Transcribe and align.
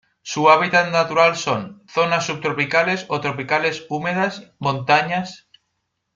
Su 0.23 0.49
hábitat 0.49 0.91
natural 0.91 1.35
son: 1.35 1.83
zonas 1.87 2.25
subtropicales 2.25 3.05
o 3.07 3.21
tropicales 3.21 3.85
húmedas, 3.87 4.51
montañas 4.57 5.47